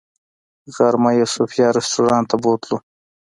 [0.75, 2.77] غرمه یې صوفیا رسټورانټ ته بوتلو.